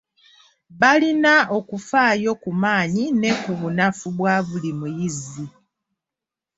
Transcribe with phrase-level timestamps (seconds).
[0.79, 5.45] Balina okufaayo ku maanyi ne ku bunafu bwa buli muyizi.